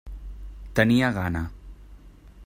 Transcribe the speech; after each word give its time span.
Tenia 0.79 1.09
gana. 1.17 1.43